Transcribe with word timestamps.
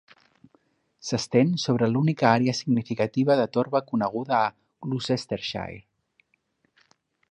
S'estén 1.09 1.51
sobre 1.65 1.89
l'única 1.91 2.31
àrea 2.39 2.57
significativa 2.61 3.37
de 3.43 3.47
torba 3.59 3.85
coneguda 3.93 4.37
a 4.43 4.51
Gloucestershire. 4.89 5.81